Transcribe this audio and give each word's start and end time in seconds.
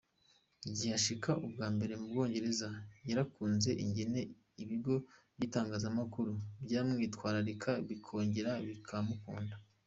Igihe 0.69 0.91
ashika 0.99 1.31
ubwa 1.45 1.67
mbere 1.75 1.93
mu 1.99 2.05
Bwongereza 2.11 2.67
yarakunze 3.09 3.69
ingene 3.83 4.19
ibigo 4.63 4.93
vy'itangazamakuru 5.37 6.31
vyamwitwararika, 6.65 7.71
bikongera 7.87 8.51
bikamukunda. 8.67 9.55